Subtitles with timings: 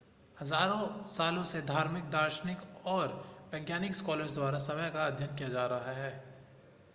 [0.37, 3.13] हज़ारों सालों से धार्मिक दार्शनिक और
[3.53, 6.11] वैज्ञानिक स्कॉलर्स द्वारा समय का अध्ययन किया जा रहा है